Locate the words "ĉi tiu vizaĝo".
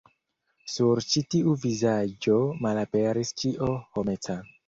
1.09-2.39